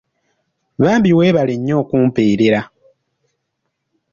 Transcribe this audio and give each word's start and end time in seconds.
Bambi 0.81 1.11
weebale 1.17 1.53
nnyo 1.57 1.75
okumpeerera. 1.81 2.61